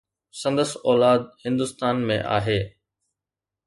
سندن 0.39 0.69
اولاد 0.87 1.21
هندستان 1.43 1.95
۾ 2.13 2.19
آهي. 2.37 2.61